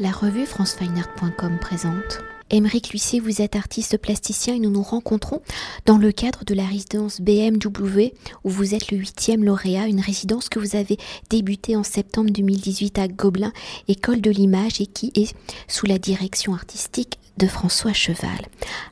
[0.00, 2.20] La revue francefineart.com présente.
[2.50, 5.42] Émeric Lucier, vous êtes artiste plasticien et nous nous rencontrons
[5.86, 8.12] dans le cadre de la résidence BMW
[8.44, 10.98] où vous êtes le huitième lauréat, une résidence que vous avez
[11.30, 13.52] débutée en septembre 2018 à Gobelin,
[13.88, 15.34] école de l'image et qui est
[15.66, 18.46] sous la direction artistique de François Cheval.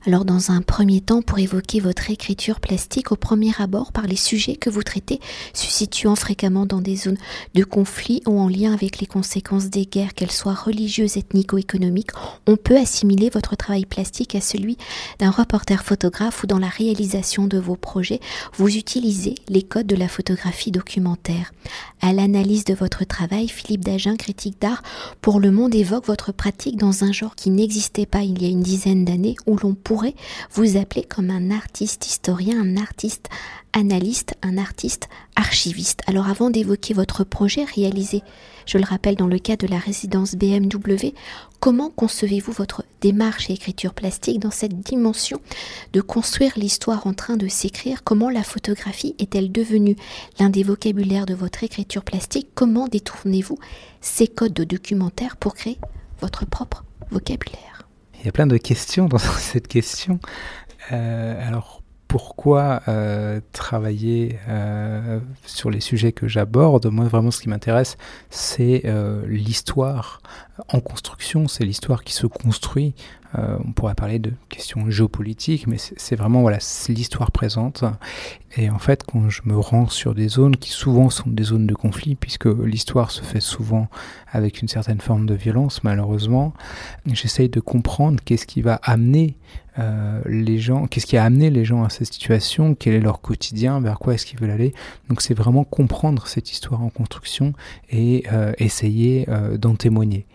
[0.06, 4.16] Alors dans un premier temps, pour évoquer votre écriture plastique au premier abord par les
[4.16, 5.20] sujets que vous traitez,
[5.52, 7.18] se situant fréquemment dans des zones
[7.54, 12.10] de conflit ou en lien avec les conséquences des guerres, qu'elles soient religieuses, ethnico-économiques,
[12.46, 14.78] on peut assimiler votre travail plastique à celui
[15.19, 18.20] d'un reporter photographe ou dans la réalisation de vos projets,
[18.55, 21.52] vous utilisez les codes de la photographie documentaire.
[22.00, 24.83] À l'analyse de votre travail, Philippe Dagen, critique d'art
[25.20, 28.50] pour Le Monde, évoque votre pratique dans un genre qui n'existait pas il y a
[28.50, 30.14] une dizaine d'années où l'on pourrait
[30.52, 33.28] vous appeler comme un artiste historien, un artiste
[33.72, 36.02] analyste, un artiste archiviste.
[36.06, 38.22] Alors avant d'évoquer votre projet réalisé,
[38.66, 41.12] je le rappelle dans le cas de la résidence BMW,
[41.60, 45.41] comment concevez-vous votre démarche et écriture plastique dans cette dimension
[45.92, 48.02] de construire l'histoire en train de s'écrire?
[48.02, 49.96] Comment la photographie est-elle devenue
[50.41, 52.48] l'un des vocabulaires de votre écriture plastique?
[52.55, 53.58] Comment détournez-vous
[54.00, 55.78] ces codes de documentaire pour créer
[56.20, 57.75] votre propre vocabulaire?
[58.20, 60.19] Il y a plein de questions dans cette question.
[60.92, 66.86] Euh, alors, pourquoi euh, travailler euh, sur les sujets que j'aborde?
[66.86, 67.97] Moi, vraiment, ce qui m'intéresse,
[68.31, 68.84] c'est
[69.27, 70.20] l'histoire
[70.69, 72.95] en construction, c'est l'histoire qui se construit.
[73.37, 77.84] On pourrait parler de questions géopolitiques, mais c'est vraiment voilà l'histoire présente.
[78.56, 81.67] Et en fait, quand je me rends sur des zones qui souvent sont des zones
[81.67, 83.89] de conflit, puisque l'histoire se fait souvent
[84.31, 86.55] avec une certaine forme de violence, malheureusement,
[87.07, 89.37] j'essaye de comprendre qu'est-ce qui va amener
[89.79, 93.20] euh, les gens, qu'est-ce qui a amené les gens à cette situation, quel est leur
[93.20, 94.73] quotidien, vers quoi est-ce qu'ils veulent aller.
[95.09, 97.53] Donc c'est vraiment comprendre cette histoire en construction
[97.91, 100.27] et euh, essayer euh, d'en témoigner.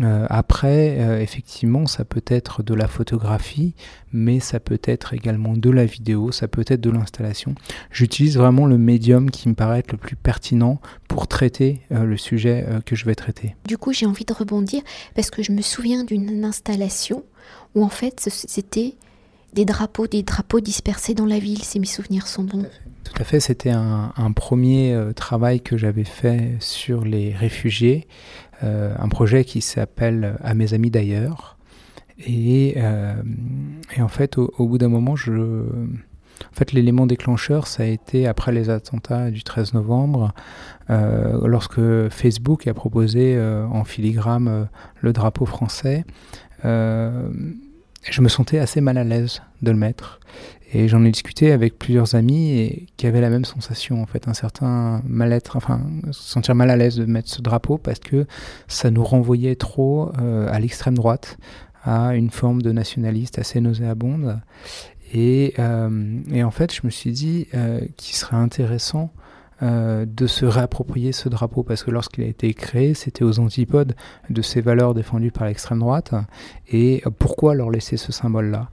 [0.00, 3.74] Euh, après, euh, effectivement, ça peut être de la photographie,
[4.12, 7.54] mais ça peut être également de la vidéo, ça peut être de l'installation.
[7.90, 12.16] J'utilise vraiment le médium qui me paraît être le plus pertinent pour traiter euh, le
[12.16, 13.56] sujet que je vais traiter.
[13.66, 14.82] Du coup, j'ai envie de rebondir
[15.14, 17.24] parce que je me souviens d'une installation
[17.74, 18.94] où en fait c'était
[19.56, 22.66] des drapeaux, des drapeaux dispersés dans la ville, si mes souvenirs sont bons.
[23.02, 28.06] Tout à fait, c'était un, premier travail que j'avais fait sur les réfugiés.
[28.64, 31.56] Euh, un projet qui s'appelle À mes amis d'ailleurs.
[32.18, 33.14] Et, euh,
[33.98, 38.52] en fait, au, bout d'un moment, je, en fait, l'élément déclencheur, ça a été après
[38.52, 40.32] les attentats du 13 novembre,
[40.88, 44.68] euh, lorsque Facebook a proposé en filigrane
[45.00, 46.04] le drapeau français.
[48.10, 50.20] Je me sentais assez mal à l'aise de le mettre.
[50.72, 54.26] Et j'en ai discuté avec plusieurs amis et qui avaient la même sensation, en fait,
[54.26, 55.80] un certain mal-être, enfin,
[56.10, 58.26] se sentir mal à l'aise de mettre ce drapeau parce que
[58.66, 61.38] ça nous renvoyait trop euh, à l'extrême droite,
[61.84, 64.40] à une forme de nationaliste assez nauséabonde.
[65.14, 69.12] Et, euh, et en fait, je me suis dit euh, qu'il serait intéressant
[69.62, 73.94] euh, de se réapproprier ce drapeau parce que lorsqu'il a été créé, c'était aux antipodes
[74.30, 76.14] de ces valeurs défendues par l'extrême droite.
[76.68, 78.68] Et pourquoi leur laisser ce symbole-là?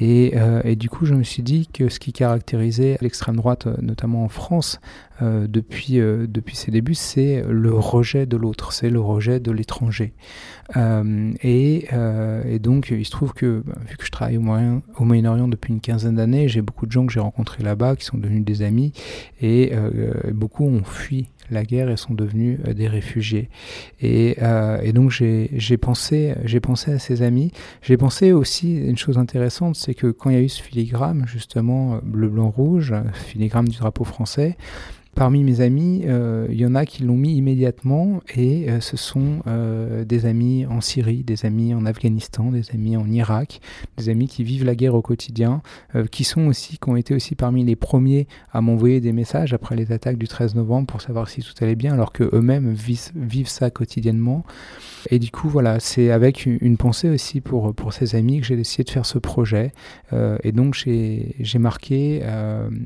[0.00, 3.74] Euh, et, du coup, je me suis dit que ce qui caractérisait l'extrême droite, euh,
[3.80, 4.80] notamment en France,
[5.20, 10.14] depuis, depuis ses débuts, c'est le rejet de l'autre, c'est le rejet de l'étranger.
[10.74, 11.86] Et,
[12.48, 15.46] et, donc, il se trouve que, bah, vu que je travaille au, Moyen, au Moyen-Orient
[15.46, 18.44] depuis une quinzaine d'années, j'ai beaucoup de gens que j'ai rencontrés là-bas qui sont devenus
[18.44, 18.92] des amis,
[19.40, 19.72] et
[20.32, 23.48] beaucoup ont fui la guerre et sont devenus euh, des réfugiés.
[24.00, 27.52] Et, euh, donc j'ai pensé, pensé à ces amis.
[27.82, 31.24] J'ai pensé aussi une chose intéressante, c'est que quand il y a eu ce filigrane,
[31.26, 34.56] justement, bleu, blanc, rouge, filigrane du drapeau français,
[35.14, 38.96] Parmi mes amis, euh, il y en a qui l'ont mis immédiatement et euh, ce
[38.96, 43.60] sont euh, des amis en Syrie, des amis en Afghanistan, des amis en Irak,
[43.98, 45.60] des amis qui vivent la guerre au quotidien,
[46.10, 49.76] qui sont aussi, qui ont été aussi parmi les premiers à m'envoyer des messages après
[49.76, 53.48] les attaques du 13 novembre pour savoir si tout allait bien, alors que eux-mêmes vivent,
[53.48, 54.44] ça quotidiennement.
[55.10, 58.56] Et du coup, voilà, c'est avec une, pensée aussi pour, pour ces amis que j'ai
[58.56, 59.72] décidé de faire ce projet.
[60.42, 62.22] et donc, j'ai marqué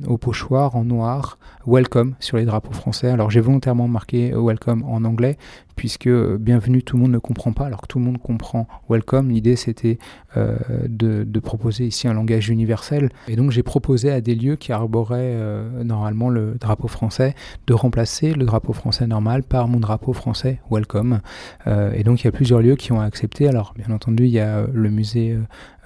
[0.09, 3.09] au pochoir en noir Welcome sur les drapeaux français.
[3.09, 5.37] Alors j'ai volontairement marqué Welcome en anglais,
[5.77, 8.67] puisque euh, Bienvenue tout le monde ne comprend pas, alors que tout le monde comprend
[8.89, 9.31] Welcome.
[9.31, 9.99] L'idée c'était
[10.37, 10.57] euh,
[10.89, 13.11] de, proposer ici un langage universel.
[13.29, 15.37] Et donc j'ai proposé à des lieux qui arboraient
[15.85, 17.35] normalement le drapeau français
[17.67, 21.21] de remplacer le drapeau français normal par mon drapeau français Welcome.
[21.67, 23.47] et donc il y a plusieurs lieux qui ont accepté.
[23.47, 25.37] Alors bien entendu il y a le musée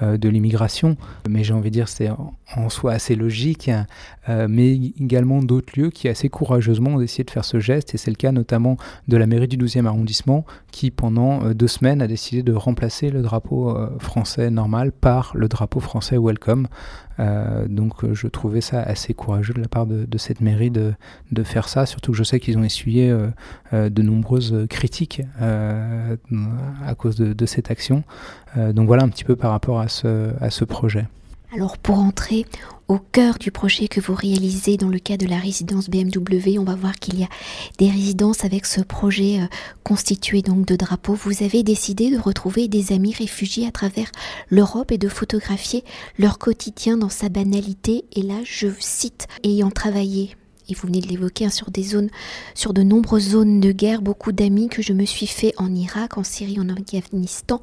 [0.00, 0.96] de l'immigration,
[1.28, 3.70] mais j'ai envie de dire c'est en, soi assez logique,
[4.28, 8.10] mais également d'autres lieux qui assez courageusement ont décidé de faire ce geste, et c'est
[8.10, 8.78] le cas notamment
[9.08, 13.22] de la mairie du 12e arrondissement qui pendant deux semaines a décidé de remplacer le
[13.22, 16.68] drapeau français normal par le drapeau français Welcome.
[17.68, 20.94] donc je trouvais ça assez courageux de la part de, cette mairie de,
[21.32, 23.14] de, faire ça, surtout que je sais qu'ils ont essuyé
[23.72, 28.04] de nombreuses critiques à cause de, cette action.
[28.56, 31.06] Euh, donc voilà un petit peu par rapport à ce, à ce projet.
[31.52, 32.46] Alors pour entrer
[32.86, 36.64] au cœur du projet que vous réalisez dans le cadre de la résidence BMW, on
[36.64, 37.28] va voir qu'il y a
[37.78, 39.46] des résidences avec ce projet euh,
[39.82, 41.14] constitué donc de drapeaux.
[41.14, 44.12] Vous avez décidé de retrouver des amis réfugiés à travers
[44.48, 45.84] l'Europe et de photographier
[46.18, 48.04] leur quotidien dans sa banalité.
[48.12, 50.36] Et là, je cite, ayant travaillé
[50.68, 52.10] et vous venez de l'évoquer, hein, sur des zones,
[52.54, 56.16] sur de nombreuses zones de guerre, beaucoup d'amis que je me suis fait en Irak,
[56.16, 57.60] en Syrie, en Afghanistan,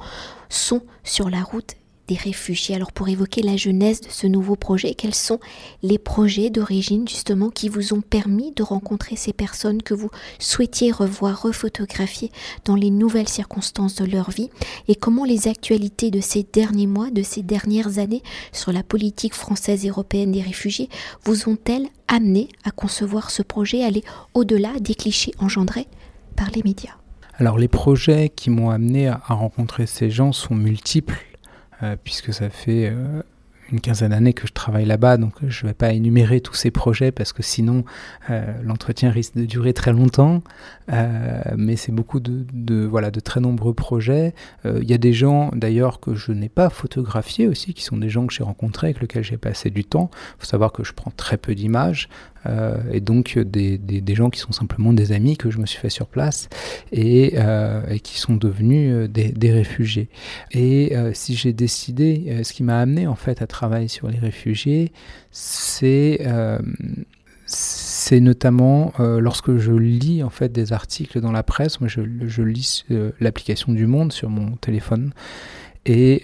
[0.50, 1.76] sont sur la route
[2.08, 2.76] des réfugiés.
[2.76, 5.40] Alors pour évoquer la genèse de ce nouveau projet, quels sont
[5.84, 10.10] les projets d'origine justement qui vous ont permis de rencontrer ces personnes que vous
[10.40, 12.32] souhaitiez revoir, refotographier
[12.66, 14.50] dans les nouvelles circonstances de leur vie?
[14.88, 19.34] Et comment les actualités de ces derniers mois, de ces dernières années sur la politique
[19.34, 20.90] française européenne des réfugiés
[21.24, 25.88] vous ont-elles amené à concevoir ce projet, aller au-delà des clichés engendrés
[26.36, 26.96] par les médias?
[27.40, 31.27] Alors les projets qui m'ont amené à rencontrer ces gens sont multiples
[32.04, 33.22] puisque ça fait euh,
[33.72, 36.72] une quinzaine d'années que je travaille là-bas, donc je ne vais pas énumérer tous ces
[36.72, 37.84] projets parce que sinon
[38.30, 40.42] euh, l'entretien risque de durer très longtemps.
[41.58, 44.34] mais c'est beaucoup de, voilà, de très nombreux projets.
[44.64, 48.10] Il y a des gens d'ailleurs que je n'ai pas photographiés aussi, qui sont des
[48.10, 50.10] gens que j'ai rencontrés, avec lesquels j'ai passé du temps.
[50.14, 52.08] Il faut savoir que je prends très peu d'images.
[52.48, 55.80] Euh, et donc des, des, gens qui sont simplement des amis que je me suis
[55.80, 56.50] fait sur place
[56.92, 60.10] et, euh, qui sont devenus euh, des, réfugiés.
[60.52, 64.92] Et si j'ai décidé, ce qui m'a amené en fait à travailler sur les réfugiés,
[65.32, 66.26] c'est
[67.46, 71.80] c'est notamment lorsque je lis en fait des articles dans la presse.
[71.80, 72.86] Moi, je lis
[73.20, 75.14] l'application du Monde sur mon téléphone,
[75.86, 76.24] et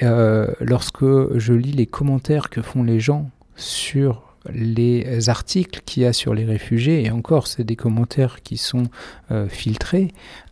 [0.60, 6.14] lorsque je lis les commentaires que font les gens sur les articles qu'il y a
[6.14, 8.88] sur les réfugiés, et encore, c'est des commentaires qui sont
[9.32, 10.10] euh, filtrés,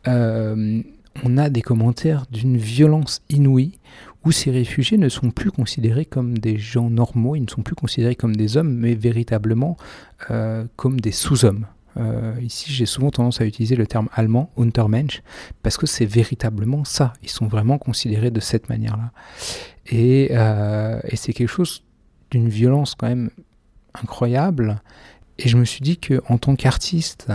[0.07, 0.81] euh,
[1.23, 3.77] on a des commentaires d'une violence inouïe
[4.23, 7.75] où ces réfugiés ne sont plus considérés comme des gens normaux, ils ne sont plus
[7.75, 9.77] considérés comme des hommes, mais véritablement
[10.29, 11.65] euh, comme des sous-hommes.
[12.39, 15.21] ici, j'ai souvent tendance à utiliser le terme allemand, Untermensch,
[15.63, 17.13] parce que c'est véritablement ça.
[17.23, 19.11] Ils sont vraiment considérés de cette manière-là.
[19.87, 21.83] Et, et c'est quelque chose
[22.29, 23.31] d'une violence quand même
[23.93, 24.81] incroyable.
[25.43, 27.29] Et je me suis dit que en tant qu'artiste,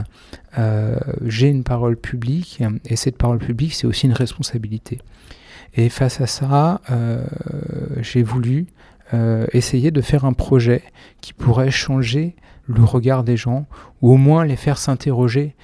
[0.59, 5.01] euh, j'ai une parole publique, et cette parole publique, c'est aussi une responsabilité.
[5.75, 7.25] Et face à ça, euh,
[8.01, 8.67] j'ai voulu
[9.13, 10.83] euh, essayer de faire un projet
[11.21, 12.37] qui pourrait changer
[12.69, 13.67] le regard des gens,
[14.03, 15.55] ou au moins les faire s'interroger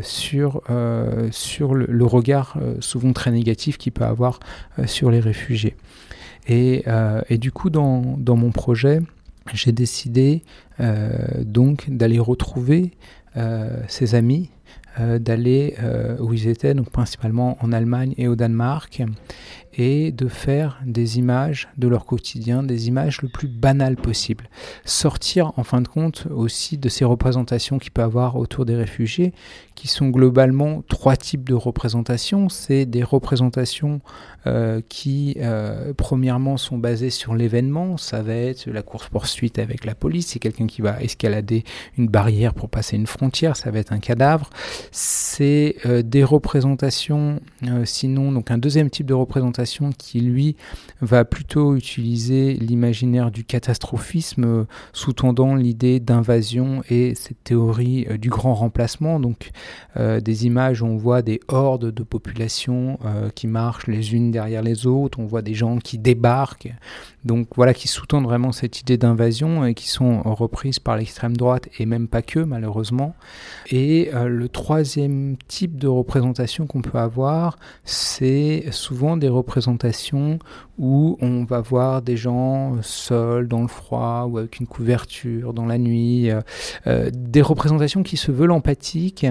[0.00, 4.40] sur, le, regard souvent très négatif qu'il peut avoir
[4.86, 5.76] sur les réfugiés.
[6.48, 6.82] Et,
[7.32, 9.02] du coup, dans mon projet,
[9.54, 10.42] j'ai décidé
[10.80, 11.10] euh,
[11.44, 12.92] donc d'aller retrouver
[13.36, 14.50] euh, ses amis,
[14.98, 15.76] euh, d'aller
[16.20, 19.02] où ils étaient, donc principalement en Allemagne et au Danemark,
[19.76, 24.48] et de faire des images de leur quotidien, des images le plus banales possible.
[24.84, 29.34] Sortir en fin de compte aussi de ces représentations qu'il peut avoir autour des réfugiés,
[29.74, 32.48] qui sont globalement trois types de représentations.
[32.48, 34.00] C'est des représentations
[34.46, 37.98] euh, qui, euh, premièrement, sont basées sur l'événement.
[37.98, 40.28] Ça va être la course-poursuite avec la police.
[40.28, 41.64] C'est quelqu'un qui va escalader
[41.98, 43.56] une barrière pour passer une frontière.
[43.56, 44.48] Ça va être un cadavre.
[44.90, 47.40] C'est euh, des représentations,
[47.84, 49.65] sinon, donc un deuxième type de représentation
[49.96, 50.56] qui, lui,
[51.00, 59.20] va plutôt utiliser l'imaginaire du catastrophisme, sous-tendant l'idée d'invasion et cette théorie du grand remplacement.
[59.20, 59.50] Donc,
[59.96, 64.30] euh, des images où on voit des hordes de populations euh, qui marchent les unes
[64.30, 66.72] derrière les autres, on voit des gens qui débarquent,
[67.24, 71.68] donc voilà, qui sous-tendent vraiment cette idée d'invasion et qui sont reprises par l'extrême droite
[71.78, 73.14] et même pas que malheureusement.
[73.70, 79.55] Et euh, le troisième type de représentation qu'on peut avoir, c'est souvent des représentations
[80.78, 85.66] où on va voir des gens seuls dans le froid ou avec une couverture dans
[85.66, 86.30] la nuit,
[86.86, 89.26] des représentations qui se veulent empathiques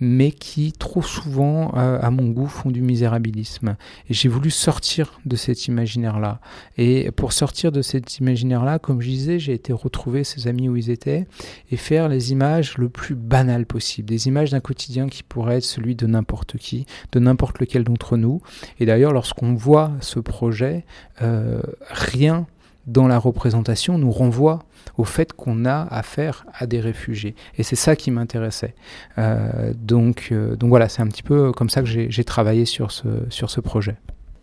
[0.00, 3.76] mais qui trop souvent, euh, à mon goût, font du misérabilisme.
[4.08, 6.40] Et j'ai voulu sortir de cet imaginaire-là.
[6.76, 10.76] Et pour sortir de cet imaginaire-là, comme je disais, j'ai été retrouver ces amis où
[10.76, 11.26] ils étaient
[11.70, 15.64] et faire les images le plus banales possible, des images un quotidien qui pourrait être
[15.64, 18.40] celui de n'importe qui, de n'importe lequel d'entre nous.
[18.80, 19.67] Et d'ailleurs, lorsqu'on voit
[20.00, 20.84] ce projet,
[21.22, 21.60] euh,
[21.90, 22.46] rien
[22.86, 24.60] dans la représentation nous renvoie
[24.96, 27.34] au fait qu'on a affaire à des réfugiés.
[27.58, 28.74] Et c'est ça qui m'intéressait.
[29.18, 32.90] Euh, donc, euh, donc voilà, c'est un petit peu comme ça que j'ai travaillé sur
[32.90, 33.96] ce, sur ce projet.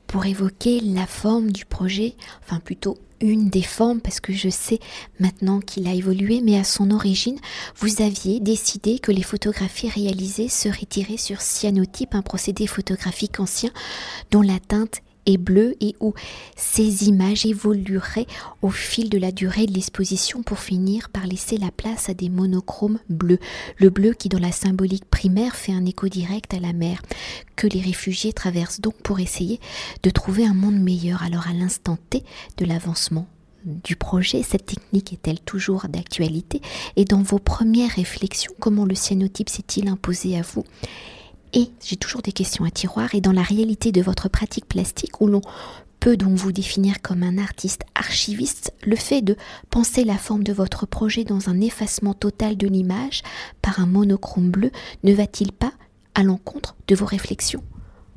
[0.07, 2.13] Pour évoquer la forme du projet,
[2.43, 4.79] enfin plutôt une des formes, parce que je sais
[5.19, 7.39] maintenant qu'il a évolué, mais à son origine,
[7.77, 13.71] vous aviez décidé que les photographies réalisées seraient tirées sur cyanotype, un procédé photographique ancien
[14.31, 16.13] dont la teinte et bleu et où
[16.55, 18.27] ces images évolueraient
[18.61, 22.29] au fil de la durée de l'exposition pour finir par laisser la place à des
[22.29, 23.39] monochromes bleus.
[23.77, 27.01] Le bleu qui dans la symbolique primaire fait un écho direct à la mer,
[27.55, 29.59] que les réfugiés traversent donc pour essayer
[30.03, 31.23] de trouver un monde meilleur.
[31.23, 32.23] Alors à l'instant T
[32.57, 33.27] de l'avancement
[33.65, 36.61] du projet, cette technique est-elle toujours d'actualité?
[36.97, 40.63] Et dans vos premières réflexions, comment le cyanotype s'est-il imposé à vous?
[41.55, 45.21] Et j'ai toujours des questions à tiroir, et dans la réalité de votre pratique plastique,
[45.21, 45.41] où l'on
[46.01, 49.37] peut donc vous définir comme un artiste archiviste, le fait de
[49.71, 53.23] penser la forme de votre projet dans un effacement total de l'image
[53.61, 54.69] par un monochrome bleu
[55.03, 55.71] ne va-t-il pas
[56.13, 57.63] à l'encontre de vos réflexions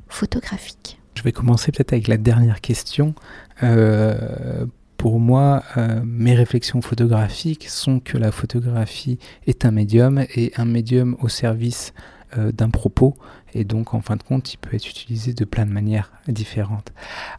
[0.07, 0.99] photographiques?
[1.15, 3.15] Je vais commencer peut-être avec la dernière question.
[3.63, 4.65] Euh,
[4.97, 9.17] pour moi, euh, mes réflexions photographiques sont que la photographie
[9.47, 11.93] est un médium et un médium au service
[12.37, 13.17] d'un propos
[13.53, 16.91] et donc en fin de compte il peut être utilisé de plein de manières différentes.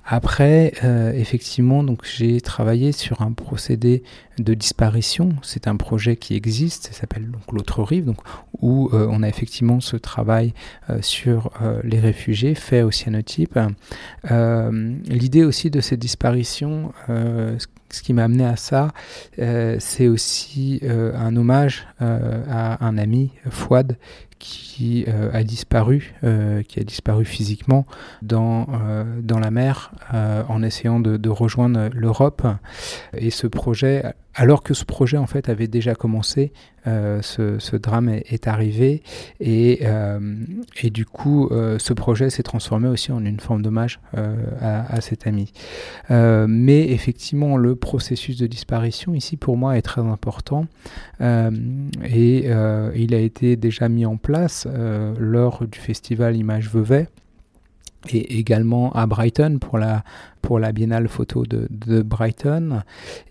[0.04, 4.02] Après euh, effectivement donc j'ai travaillé sur un procédé
[4.38, 8.18] de disparition, c'est un projet qui existe, ça s'appelle donc l'autre rive donc
[8.60, 10.54] où euh, on a effectivement ce travail
[11.00, 11.50] sur
[11.84, 13.58] les réfugiés fait au cyanotype.
[14.30, 18.92] L'idée aussi de cette disparition ce qui m'a amené à ça,
[19.36, 23.96] c'est aussi un hommage à un ami, Fouad,
[24.40, 27.86] qui euh, a disparu, euh, qui a disparu physiquement
[28.22, 29.92] dans, euh, dans la mer
[30.48, 32.46] en essayant de, rejoindre l'Europe.
[33.16, 34.02] Et ce projet
[34.34, 36.52] alors que ce projet en fait avait déjà commencé,
[36.86, 39.02] euh, ce, drame est, arrivé
[39.38, 40.18] et, euh,
[40.82, 44.00] et, du coup euh, ce projet s'est transformé aussi en une forme d'hommage
[44.62, 45.52] à, cet ami.
[46.08, 50.66] mais effectivement le processus de disparition ici pour moi est très important
[51.20, 52.46] et
[52.94, 54.66] il a été déjà mis en place
[55.18, 57.08] lors du festival Images Vevey
[58.08, 60.04] et également à Brighton pour la,
[60.42, 62.82] pour la biennale photo de, Brighton.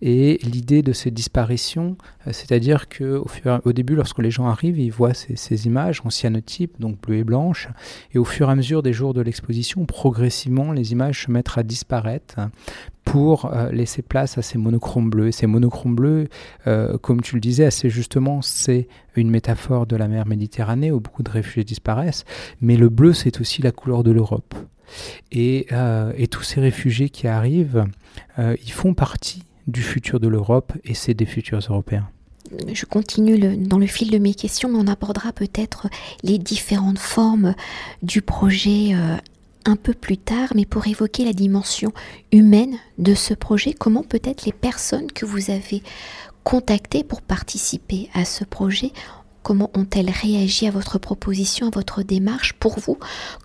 [0.01, 1.97] Et l'idée de ces disparitions,
[2.27, 3.27] euh, c'est-à-dire qu'au
[3.65, 7.17] au début, lorsque les gens arrivent, ils voient ces, ces, images en cyanotype, donc bleu
[7.17, 7.69] et blanche,
[8.13, 11.57] et au fur et à mesure des jours de l'exposition, progressivement, les images se mettent
[11.57, 12.39] à disparaître
[13.09, 15.29] pour euh, laisser place à ces monochromes bleus.
[15.29, 16.27] Et ces monochromes bleus,
[16.67, 20.99] euh, comme tu le disais assez justement, c'est une métaphore de la mer Méditerranée où
[20.99, 22.23] beaucoup de réfugiés disparaissent,
[22.61, 24.53] mais le bleu, c'est aussi la couleur de l'Europe.
[25.31, 27.85] Et, euh, et, tous ces réfugiés qui arrivent,
[28.37, 32.07] ils font partie du futur de l'Europe et c'est des futurs Européens.
[32.73, 35.87] Je continue dans le fil de mes questions, mais on abordera peut-être
[36.23, 37.53] les différentes formes
[38.01, 38.95] du projet
[39.65, 41.91] un peu plus tard, mais pour évoquer la dimension
[42.31, 45.83] humaine de ce projet, comment peut-être les personnes que vous avez
[46.43, 48.91] contactées pour participer à ce projet
[49.41, 52.97] Comment ont-elles réagi à votre proposition, à votre démarche Pour vous,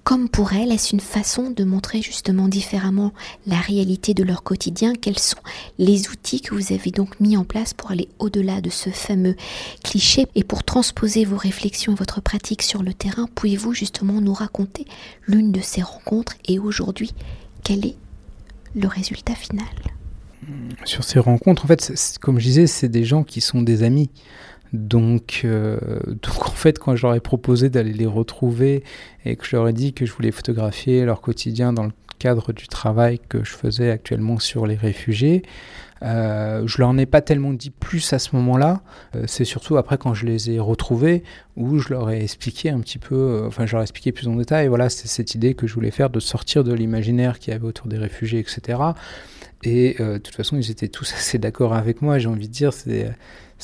[0.03, 3.13] comme pour elles, est-ce une façon de montrer justement différemment
[3.47, 5.39] la réalité de leur quotidien Quels sont
[5.79, 9.37] les outils que vous avez donc mis en place pour aller au-delà de ce fameux
[9.83, 14.87] cliché et pour transposer vos réflexions votre pratique sur le terrain Pouvez-vous justement nous raconter
[15.27, 17.13] l'une de ces rencontres et aujourd'hui,
[17.63, 17.97] quel est
[18.75, 19.65] le résultat final?
[20.85, 24.11] Sur ces rencontres, en fait, comme je disais, c'est des gens qui sont des amis.
[24.75, 28.83] Donc, euh, donc en fait, quand je leur ai proposé d'aller les retrouver
[29.25, 32.52] et que je leur ai dit que je voulais photographier leur quotidien dans le cadre
[32.52, 35.45] du travail que je faisais actuellement sur les réfugiés,
[36.02, 38.83] euh, je leur en ai pas tellement dit plus à ce moment-là.
[39.14, 41.23] Euh, c'est surtout après quand je les ai retrouvés
[41.57, 44.26] où je leur ai expliqué un petit peu, euh, enfin je leur ai expliqué plus
[44.26, 44.66] en détail.
[44.66, 47.66] Voilà, c'est cette idée que je voulais faire de sortir de l'imaginaire qu'il y avait
[47.66, 48.78] autour des réfugiés, etc.
[49.62, 52.19] Et de toute façon, ils étaient tous assez d'accord avec moi.
[52.19, 53.14] J'ai envie de dire, c'est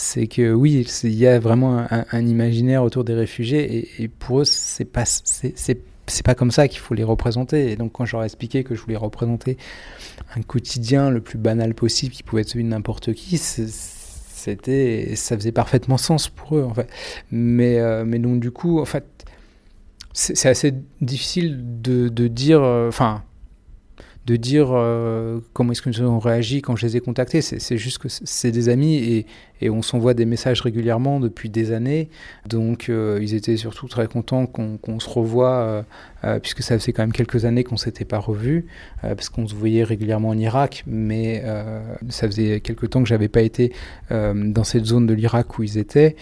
[0.01, 4.45] c'est que oui, il y a vraiment un, imaginaire autour des réfugiés et, pour eux,
[4.45, 7.71] c'est pas c'est pas comme ça qu'il faut les représenter.
[7.71, 9.59] Et donc quand j'aurais expliqué que je voulais représenter
[10.35, 15.37] un quotidien le plus banal possible, qui pouvait être celui de n'importe qui, c'était ça
[15.37, 16.89] faisait parfaitement sens pour eux en fait.
[17.31, 19.05] Mais euh, mais donc du coup, en fait,
[20.13, 23.23] c'est assez difficile de, de dire, euh, enfin
[24.27, 27.43] de dire euh, comment est-ce qu'ils ont réagi quand je les ai contactés.
[27.43, 29.27] C'est juste que c'est des amis et,
[29.61, 32.09] et on s'envoie des messages régulièrement depuis des années.
[32.49, 35.85] Donc ils étaient surtout très contents qu'on se revoie,
[36.43, 38.67] puisque ça faisait quand même quelques années qu'on s'était pas revus,
[39.03, 41.43] parce qu'on se voyait régulièrement en Irak, mais
[42.09, 43.73] ça faisait quelques temps que j'avais pas été
[44.11, 46.17] dans cette zone de l'Irak où ils étaient,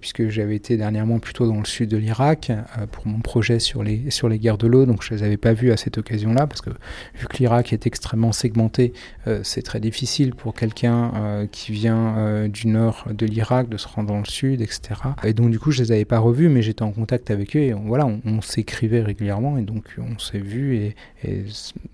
[0.00, 2.52] puisque j'avais été dernièrement plutôt dans le sud de l'Irak
[2.92, 5.52] pour mon projet sur les, sur les guerres de l'eau, donc je les avais pas
[5.52, 8.92] vus à cette occasion-là, parce que vu que l'Irak est extrêmement segmenté,
[9.26, 13.76] euh, c'est très difficile pour quelqu'un euh, qui vient euh, du nord de l'Irak de
[13.76, 14.80] se rendre dans le sud, etc.
[15.24, 17.60] Et donc du coup, je les avais pas revus, mais j'étais en contact avec eux
[17.60, 21.44] et voilà, on, s'écrivait régulièrement et donc on s'est vus et, et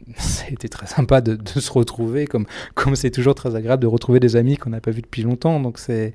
[0.50, 4.20] été très sympa de, de se retrouver, comme comme c'est toujours très agréable de retrouver
[4.20, 5.60] des amis qu'on n'a pas vus depuis longtemps.
[5.60, 6.14] Donc c'est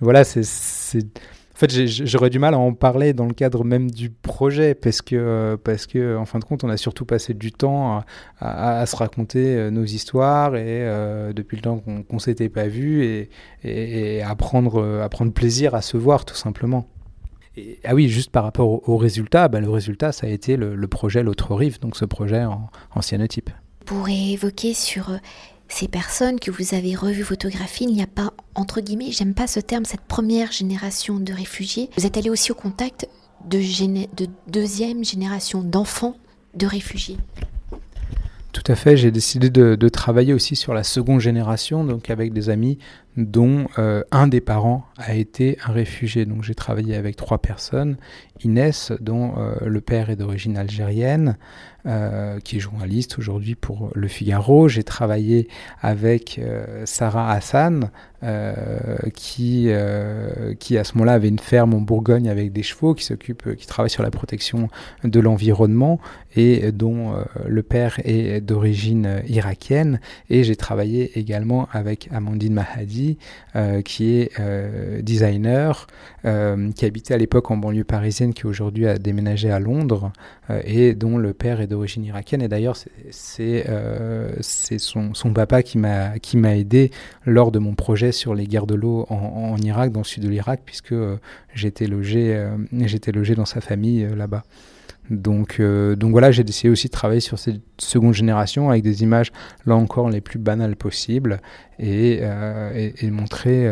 [0.00, 0.42] voilà, c'est
[1.60, 5.56] fait, j'aurais du mal à en parler dans le cadre même du projet parce que,
[5.62, 8.02] parce que en fin de compte, on a surtout passé du temps
[8.40, 12.66] à, se raconter euh, nos histoires et euh, depuis le temps qu'on ne s'était pas
[12.66, 13.28] vu
[13.64, 16.86] et, à, prendre, à prendre plaisir à se voir tout simplement.
[17.84, 21.22] Ah oui, juste par rapport au, résultat, bah, le résultat, ça a été le, projet
[21.22, 23.50] L'autre rive, donc ce projet en, en cyanotype.
[23.84, 25.16] Pour évoquer sur euh,
[25.70, 29.46] ces personnes que vous avez revues photographier, il n'y a pas, entre guillemets, j'aime pas
[29.46, 31.90] ce terme, cette première génération de réfugiés.
[31.96, 33.08] Vous êtes allé aussi au contact
[33.48, 33.58] de,
[34.14, 36.16] de deuxième génération d'enfants
[36.54, 37.16] de réfugiés.
[38.52, 42.50] Tout à fait, j'ai décidé de, travailler aussi sur la seconde génération, donc avec des
[42.50, 42.78] amis
[43.16, 46.26] dont euh, un des parents a été un réfugié.
[46.26, 47.96] Donc j'ai travaillé avec trois personnes.
[48.44, 51.36] Inès, dont euh, le père est d'origine algérienne,
[51.86, 54.68] euh, qui est journaliste aujourd'hui pour Le Figaro.
[54.68, 55.48] J'ai travaillé
[55.80, 57.90] avec euh, Sarah Hassan,
[59.14, 59.70] qui,
[60.58, 63.66] qui à ce moment-là avait une ferme en Bourgogne avec des chevaux, qui s'occupe, qui
[63.66, 64.68] travaille sur la protection
[65.04, 66.00] de l'environnement
[66.36, 67.14] et dont
[67.46, 70.00] le père est d'origine irakienne.
[70.28, 72.99] Et j'ai travaillé également avec Amandine Mahadi,
[73.84, 75.86] qui est designer,
[76.22, 80.12] qui habitait à l'époque en banlieue parisienne, qui aujourd'hui a déménagé à Londres
[80.64, 82.42] et dont le père est d'origine irakienne.
[82.42, 82.76] Et d'ailleurs,
[83.10, 86.90] c'est euh, son, papa qui m'a aidé
[87.24, 90.28] lors de mon projet sur les guerres de l'eau en, Irak, dans le sud de
[90.28, 94.42] l'Irak, puisque euh, euh, j'étais logé dans sa famille là-bas.
[95.10, 99.32] Donc, donc voilà, j'ai décidé aussi de travailler sur cette seconde génération avec des images,
[99.66, 101.40] là encore, les plus banales possibles
[101.78, 102.20] et,
[102.74, 103.68] et montrer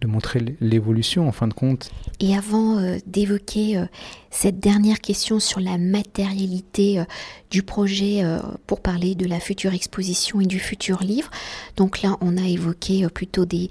[0.00, 1.90] de montrer l'évolution en fin de compte.
[2.20, 3.84] Et avant euh, d'évoquer euh,
[4.30, 7.04] cette dernière question sur la matérialité euh,
[7.50, 8.22] du projet
[8.66, 11.30] pour parler de la future exposition et du futur livre,
[11.76, 13.68] donc là on a évoqué plutôt des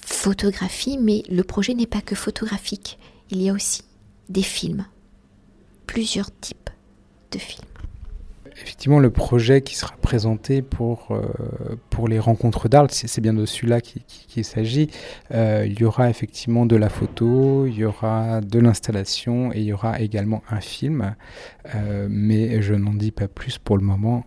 [0.00, 2.98] photographies, mais le projet n'est pas que photographique,
[3.30, 3.82] il y a aussi
[4.30, 4.86] des films,
[5.88, 6.70] plusieurs types
[7.32, 7.68] de films
[8.62, 13.46] effectivement, le projet qui sera présenté pour, euh, pour les rencontres d'Arles, c'est bien de
[13.46, 14.90] celui-là qu'il s'agit.
[15.32, 19.64] Euh, il y aura effectivement de la photo, il y aura de l'installation et il
[19.64, 21.14] y aura également un film.
[21.74, 24.24] Euh, mais je n'en dis pas plus pour le moment.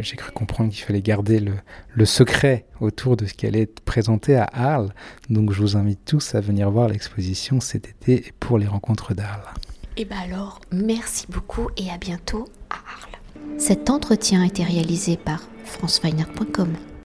[0.00, 1.52] J'ai cru comprendre qu'il fallait garder le,
[1.94, 4.92] le, secret autour de ce qui allait être présenté à Arles.
[5.30, 9.52] Donc je vous invite tous à venir voir l'exposition cet été pour les rencontres d'Arles.
[9.98, 13.58] Et eh bien alors, merci beaucoup et à bientôt à Arles.
[13.58, 16.68] Cet entretien a été réalisé par franceweiner.com.